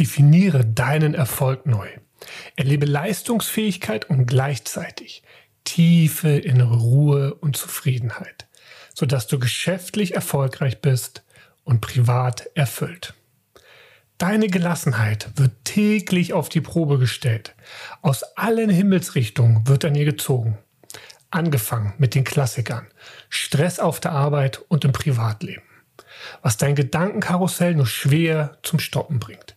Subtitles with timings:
[0.00, 1.86] Definiere deinen Erfolg neu.
[2.56, 5.22] Erlebe Leistungsfähigkeit und gleichzeitig
[5.64, 8.48] tiefe innere Ruhe und Zufriedenheit,
[8.94, 11.22] sodass du geschäftlich erfolgreich bist
[11.64, 13.12] und privat erfüllt.
[14.16, 17.54] Deine Gelassenheit wird täglich auf die Probe gestellt.
[18.00, 20.56] Aus allen Himmelsrichtungen wird an ihr gezogen.
[21.30, 22.86] Angefangen mit den Klassikern.
[23.28, 25.62] Stress auf der Arbeit und im Privatleben.
[26.40, 29.56] Was dein Gedankenkarussell nur schwer zum Stoppen bringt.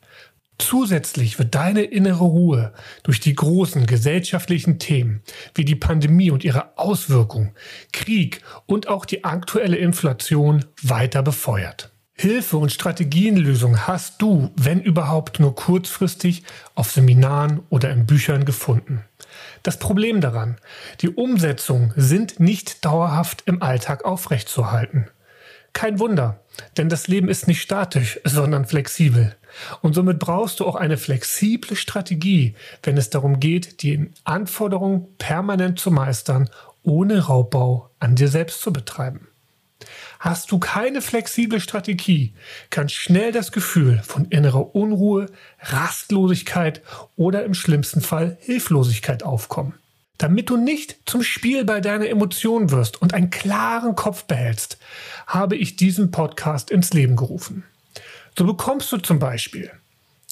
[0.64, 2.74] Zusätzlich wird deine innere Ruhe
[3.04, 5.22] durch die großen gesellschaftlichen Themen
[5.56, 7.52] wie die Pandemie und ihre Auswirkungen,
[7.92, 11.92] Krieg und auch die aktuelle Inflation weiter befeuert.
[12.14, 16.44] Hilfe und Strategienlösungen hast du, wenn überhaupt, nur kurzfristig
[16.76, 19.04] auf Seminaren oder in Büchern gefunden.
[19.64, 20.56] Das Problem daran,
[21.02, 25.10] die Umsetzungen sind nicht dauerhaft im Alltag aufrechtzuerhalten.
[25.74, 26.40] Kein Wunder,
[26.78, 29.36] denn das Leben ist nicht statisch, sondern flexibel.
[29.82, 35.80] Und somit brauchst du auch eine flexible Strategie, wenn es darum geht, die Anforderungen permanent
[35.80, 36.50] zu meistern,
[36.84, 39.28] ohne Raubbau an dir selbst zu betreiben.
[40.20, 42.34] Hast du keine flexible Strategie,
[42.70, 45.26] kann schnell das Gefühl von innerer Unruhe,
[45.60, 46.82] Rastlosigkeit
[47.16, 49.74] oder im schlimmsten Fall Hilflosigkeit aufkommen.
[50.24, 54.78] Damit du nicht zum Spiel bei deiner Emotionen wirst und einen klaren Kopf behältst,
[55.28, 57.66] habe ich diesen Podcast ins Leben gerufen.
[58.38, 59.70] So bekommst du zum Beispiel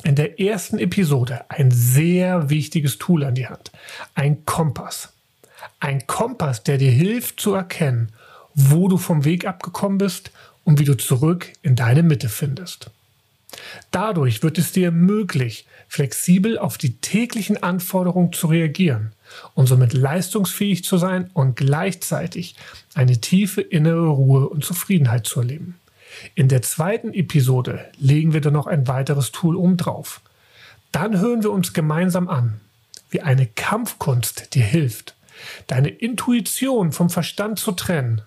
[0.05, 3.73] in der ersten Episode ein sehr wichtiges Tool an die Hand.
[4.15, 5.09] Ein Kompass.
[5.81, 8.13] Ein Kompass, der dir hilft zu erkennen,
[8.53, 10.31] wo du vom Weg abgekommen bist
[10.63, 12.91] und wie du zurück in deine Mitte findest.
[13.91, 19.11] Dadurch wird es dir möglich, flexibel auf die täglichen Anforderungen zu reagieren
[19.53, 22.55] und somit leistungsfähig zu sein und gleichzeitig
[22.93, 25.79] eine tiefe innere Ruhe und Zufriedenheit zu erleben.
[26.35, 30.21] In der zweiten Episode legen wir dann noch ein weiteres Tool um drauf.
[30.91, 32.59] Dann hören wir uns gemeinsam an,
[33.09, 35.15] wie eine Kampfkunst dir hilft,
[35.67, 38.21] deine Intuition vom Verstand zu trennen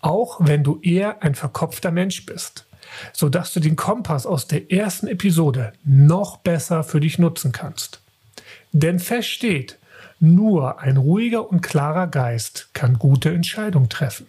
[0.00, 2.66] auch wenn du eher ein verkopfter Mensch bist,
[3.12, 8.00] sodass du den Kompass aus der ersten Episode noch besser für dich nutzen kannst.
[8.72, 9.78] Denn fest steht,
[10.20, 14.26] nur ein ruhiger und klarer Geist kann gute Entscheidungen treffen.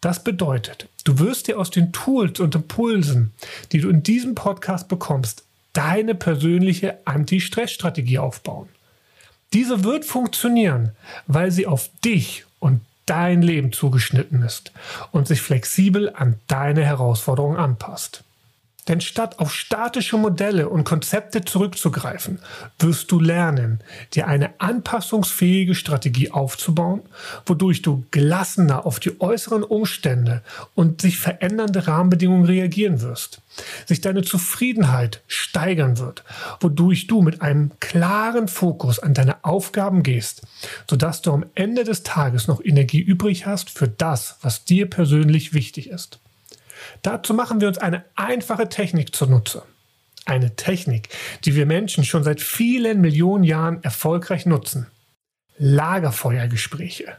[0.00, 3.32] Das bedeutet, du wirst dir aus den Tools und Impulsen,
[3.72, 8.68] die du in diesem Podcast bekommst, deine persönliche Anti-Stress-Strategie aufbauen.
[9.52, 10.92] Diese wird funktionieren,
[11.26, 14.72] weil sie auf dich und dein Leben zugeschnitten ist
[15.12, 18.24] und sich flexibel an deine Herausforderungen anpasst.
[18.88, 22.38] Denn statt auf statische Modelle und Konzepte zurückzugreifen,
[22.78, 23.80] wirst du lernen,
[24.14, 27.02] dir eine anpassungsfähige Strategie aufzubauen,
[27.44, 30.42] wodurch du gelassener auf die äußeren Umstände
[30.74, 33.42] und sich verändernde Rahmenbedingungen reagieren wirst,
[33.84, 36.24] sich deine Zufriedenheit steigern wird,
[36.60, 40.42] wodurch du mit einem klaren Fokus an deine Aufgaben gehst,
[40.88, 45.52] sodass du am Ende des Tages noch Energie übrig hast für das, was dir persönlich
[45.52, 46.20] wichtig ist.
[47.02, 49.62] Dazu machen wir uns eine einfache Technik zunutze.
[50.24, 51.08] Eine Technik,
[51.44, 54.86] die wir Menschen schon seit vielen Millionen Jahren erfolgreich nutzen.
[55.56, 57.16] Lagerfeuergespräche.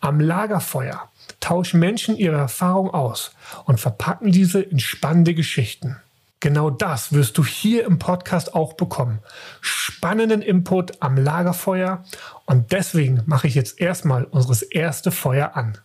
[0.00, 1.08] Am Lagerfeuer
[1.40, 3.32] tauschen Menschen ihre Erfahrung aus
[3.64, 5.96] und verpacken diese in spannende Geschichten.
[6.40, 9.20] Genau das wirst du hier im Podcast auch bekommen.
[9.62, 12.04] Spannenden Input am Lagerfeuer
[12.44, 15.78] und deswegen mache ich jetzt erstmal unseres erste Feuer an.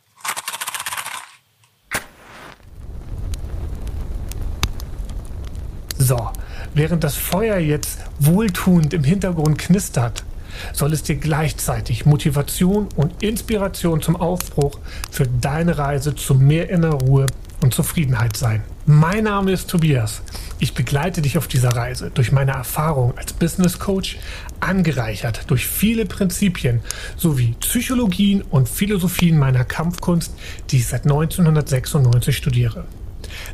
[6.12, 6.30] So,
[6.74, 10.26] während das Feuer jetzt wohltuend im Hintergrund knistert,
[10.74, 14.78] soll es dir gleichzeitig Motivation und Inspiration zum Aufbruch
[15.10, 17.28] für deine Reise zu mehr innerer Ruhe
[17.64, 18.62] und Zufriedenheit sein.
[18.86, 20.22] Mein Name ist Tobias.
[20.60, 24.18] Ich begleite dich auf dieser Reise durch meine Erfahrung als Business Coach,
[24.60, 26.82] angereichert durch viele Prinzipien
[27.16, 30.34] sowie Psychologien und Philosophien meiner Kampfkunst,
[30.72, 32.84] die ich seit 1996 studiere.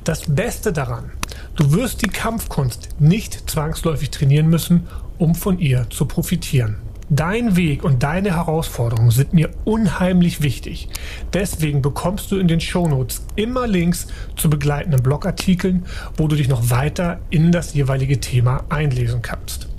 [0.03, 1.11] Das Beste daran,
[1.55, 4.87] du wirst die Kampfkunst nicht zwangsläufig trainieren müssen,
[5.17, 6.77] um von ihr zu profitieren.
[7.09, 10.89] Dein Weg und deine Herausforderungen sind mir unheimlich wichtig.
[11.31, 15.85] Deswegen bekommst du in den Shownotes immer Links zu begleitenden Blogartikeln,
[16.17, 19.69] wo du dich noch weiter in das jeweilige Thema einlesen kannst.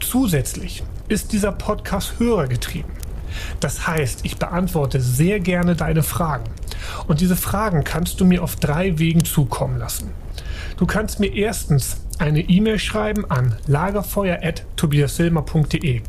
[0.00, 3.01] Zusätzlich ist dieser Podcast hörergetrieben.
[3.60, 6.50] Das heißt, ich beantworte sehr gerne deine Fragen.
[7.06, 10.10] Und diese Fragen kannst du mir auf drei Wegen zukommen lassen.
[10.76, 16.02] Du kannst mir erstens eine E-Mail schreiben an lagerfeuer.tobiasilmer.de.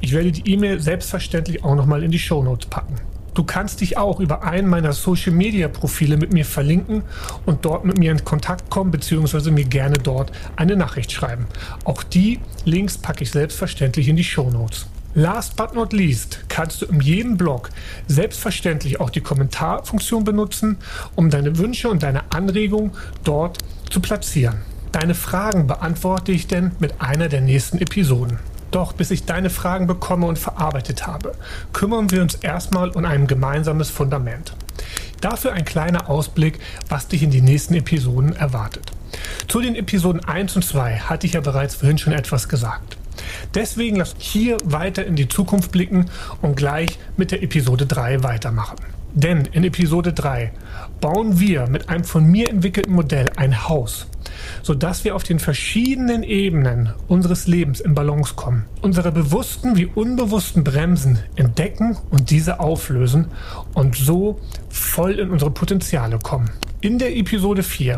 [0.00, 2.94] Ich werde die E-Mail selbstverständlich auch nochmal in die Shownotes packen.
[3.34, 7.02] Du kannst dich auch über einen meiner Social Media Profile mit mir verlinken
[7.44, 9.50] und dort mit mir in Kontakt kommen bzw.
[9.50, 11.46] mir gerne dort eine Nachricht schreiben.
[11.84, 14.86] Auch die Links packe ich selbstverständlich in die Show Notes.
[15.18, 17.70] Last but not least kannst du in jedem Blog
[18.06, 20.76] selbstverständlich auch die Kommentarfunktion benutzen,
[21.14, 22.90] um deine Wünsche und deine Anregungen
[23.24, 23.56] dort
[23.88, 24.58] zu platzieren.
[24.92, 28.40] Deine Fragen beantworte ich denn mit einer der nächsten Episoden.
[28.70, 31.32] Doch bis ich deine Fragen bekomme und verarbeitet habe,
[31.72, 34.52] kümmern wir uns erstmal um ein gemeinsames Fundament.
[35.22, 36.58] Dafür ein kleiner Ausblick,
[36.90, 38.92] was dich in den nächsten Episoden erwartet.
[39.48, 42.98] Zu den Episoden 1 und 2 hatte ich ja bereits vorhin schon etwas gesagt.
[43.54, 46.06] Deswegen lass hier weiter in die Zukunft blicken
[46.42, 48.76] und gleich mit der Episode 3 weitermachen.
[49.16, 50.52] Denn in Episode 3
[51.00, 54.08] bauen wir mit einem von mir entwickelten Modell ein Haus,
[54.62, 60.64] sodass wir auf den verschiedenen Ebenen unseres Lebens in Balance kommen, unsere bewussten wie unbewussten
[60.64, 63.28] Bremsen entdecken und diese auflösen
[63.72, 64.38] und so
[64.68, 66.50] voll in unsere Potenziale kommen.
[66.82, 67.96] In der Episode 4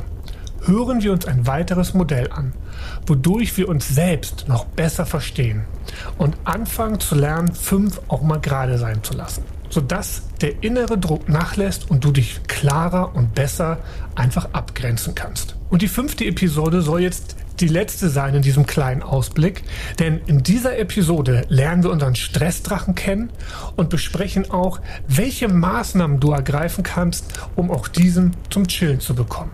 [0.66, 2.52] hören wir uns ein weiteres Modell an,
[3.06, 5.64] wodurch wir uns selbst noch besser verstehen
[6.16, 11.28] und anfangen zu lernen, fünf auch mal gerade sein zu lassen, sodass der innere Druck
[11.28, 13.78] nachlässt und du dich klarer und besser
[14.14, 15.56] einfach abgrenzen kannst.
[15.70, 19.64] Und die fünfte Episode soll jetzt die letzte sein in diesem kleinen Ausblick,
[19.99, 23.31] denn in dieser Episode lernen wir unseren Stressdrachen kennen
[23.76, 27.26] und besprechen auch, welche Maßnahmen du ergreifen kannst,
[27.56, 29.50] um auch diesen zum Chillen zu bekommen.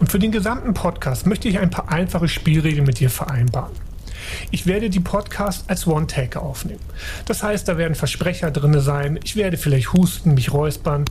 [0.00, 3.72] Und für den gesamten Podcast möchte ich ein paar einfache Spielregeln mit dir vereinbaren.
[4.50, 6.80] Ich werde die Podcasts als One-Taker aufnehmen.
[7.26, 9.18] Das heißt, da werden Versprecher drin sein.
[9.24, 11.04] Ich werde vielleicht husten, mich räuspern.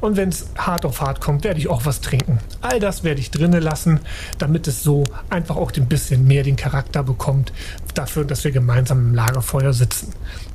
[0.00, 2.38] Und wenn es hart auf hart kommt, werde ich auch was trinken.
[2.60, 4.00] All das werde ich drinnen lassen,
[4.38, 7.52] damit es so einfach auch ein bisschen mehr den Charakter bekommt,
[7.94, 10.12] dafür, dass wir gemeinsam im Lagerfeuer sitzen.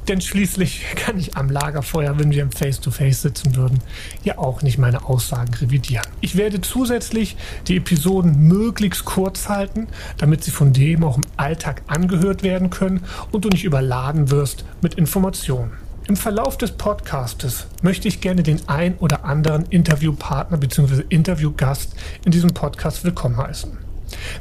[0.07, 3.79] Denn schließlich kann ich am Lagerfeuer, wenn wir im Face-to-Face -face sitzen würden,
[4.23, 6.07] ja auch nicht meine Aussagen revidieren.
[6.21, 7.37] Ich werde zusätzlich
[7.67, 9.87] die Episoden möglichst kurz halten,
[10.17, 14.65] damit sie von dem auch im Alltag angehört werden können und du nicht überladen wirst
[14.81, 15.71] mit Informationen.
[16.07, 21.03] Im Verlauf des Podcastes möchte ich gerne den ein oder anderen Interviewpartner bzw.
[21.09, 23.77] Interviewgast in diesem Podcast willkommen heißen.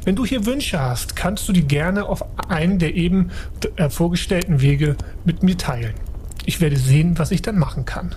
[0.03, 3.31] Wenn du hier Wünsche hast, kannst du die gerne auf einen der eben
[3.75, 5.93] äh, vorgestellten Wege mit mir teilen.
[6.45, 8.15] Ich werde sehen, was ich dann machen kann.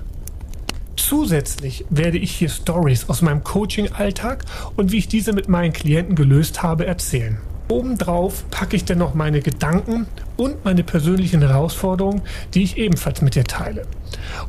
[0.96, 4.44] Zusätzlich werde ich hier Stories aus meinem Coaching-Alltag
[4.76, 7.38] und wie ich diese mit meinen Klienten gelöst habe erzählen.
[7.68, 10.06] Obendrauf packe ich dann noch meine Gedanken
[10.36, 12.22] und meine persönlichen Herausforderungen,
[12.54, 13.86] die ich ebenfalls mit dir teile.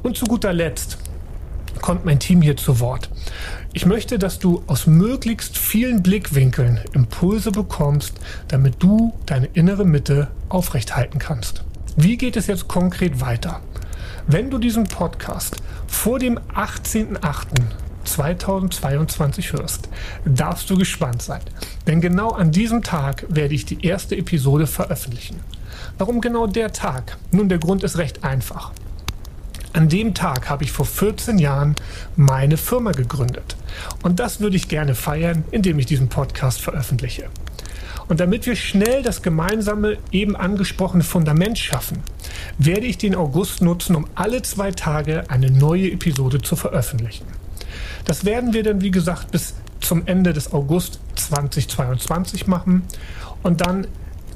[0.03, 0.97] Und zu guter Letzt
[1.81, 3.09] kommt mein Team hier zu Wort.
[3.73, 8.13] Ich möchte, dass du aus möglichst vielen Blickwinkeln Impulse bekommst,
[8.47, 11.63] damit du deine innere Mitte aufrechthalten kannst.
[11.97, 13.61] Wie geht es jetzt konkret weiter?
[14.27, 15.57] Wenn du diesen Podcast
[15.87, 19.87] vor dem 18.08.2022 hörst,
[20.25, 21.41] darfst du gespannt sein.
[21.87, 25.39] Denn genau an diesem Tag werde ich die erste Episode veröffentlichen.
[25.97, 27.17] Warum genau der Tag?
[27.31, 28.71] Nun, der Grund ist recht einfach.
[29.73, 31.75] An dem Tag habe ich vor 14 Jahren
[32.15, 33.55] meine Firma gegründet.
[34.03, 37.29] Und das würde ich gerne feiern, indem ich diesen Podcast veröffentliche.
[38.09, 41.99] Und damit wir schnell das gemeinsame, eben angesprochene Fundament schaffen,
[42.57, 47.25] werde ich den August nutzen, um alle zwei Tage eine neue Episode zu veröffentlichen.
[48.03, 52.83] Das werden wir dann, wie gesagt, bis zum Ende des August 2022 machen
[53.43, 53.87] und dann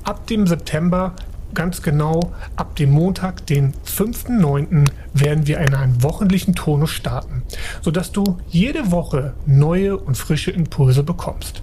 [0.03, 1.13] ab dem September
[1.53, 7.43] ganz genau ab dem Montag, den 5.9., werden wir in einen wöchentlichen Tonus starten,
[7.81, 11.61] sodass du jede Woche neue und frische Impulse bekommst.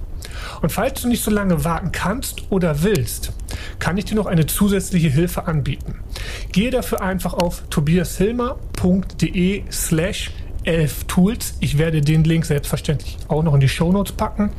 [0.60, 3.32] Und falls du nicht so lange warten kannst oder willst,
[3.78, 6.00] kann ich dir noch eine zusätzliche Hilfe anbieten.
[6.52, 10.30] Gehe dafür einfach auf tobiashilmer.de slash
[10.64, 11.54] 11 Tools.
[11.60, 14.50] Ich werde den Link selbstverständlich auch noch in die Show Notes packen.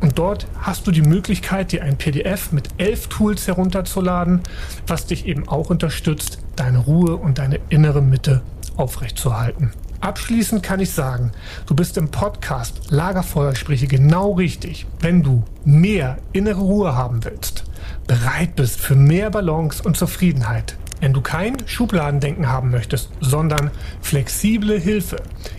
[0.00, 4.42] Und dort hast du die Möglichkeit, dir ein PDF mit 11 Tools herunterzuladen,
[4.86, 8.42] was dich eben auch unterstützt, deine Ruhe und deine innere Mitte
[8.76, 9.72] aufrechtzuerhalten.
[10.00, 11.30] Abschließend kann ich sagen,
[11.66, 17.64] du bist im Podcast Lagerfeuerspreche genau richtig, wenn du mehr innere Ruhe haben willst,
[18.06, 23.70] bereit bist für mehr Balance und Zufriedenheit wenn du kein Schubladendenken haben möchtest, sondern
[24.00, 25.16] flexible Hilfe,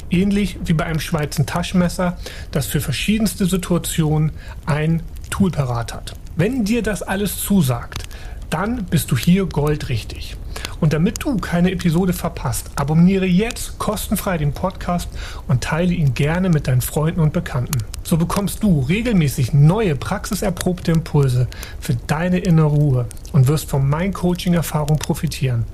[0.10, 2.18] ähnlich wie bei einem Schweizer Taschenmesser,
[2.51, 4.32] das für verschiedenste Situationen
[4.65, 6.13] ein Tool parat hat.
[6.36, 8.04] Wenn dir das alles zusagt,
[8.50, 10.36] dann bist du hier goldrichtig.
[10.82, 15.10] Und damit du keine Episode verpasst, abonniere jetzt kostenfrei den Podcast
[15.48, 17.77] und teile ihn gerne mit deinen Freunden und Bekannten.
[18.03, 21.48] So bekommst du regelmäßig neue praxiserprobte Impulse
[21.79, 25.65] für deine innere Ruhe und wirst von meinen Coaching-Erfahrungen profitieren.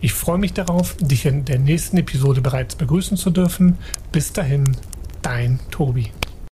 [0.00, 3.78] Ich freue mich darauf, dich in der nächsten Episode bereits begrüßen zu dürfen.
[4.12, 4.76] Bis dahin,
[5.22, 6.10] dein Tobi.